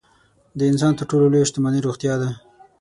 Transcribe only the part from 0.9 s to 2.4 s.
تر ټولو لویه شتمني روغتیا ده.